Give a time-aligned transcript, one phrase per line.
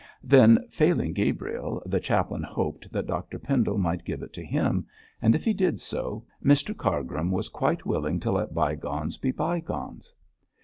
[0.23, 4.87] Then, failing Gabriel, the chaplain hoped that Dr Pendle might give it to him,
[5.21, 10.11] and if he did so, Mr Cargrim was quite willing to let bygones be bygones.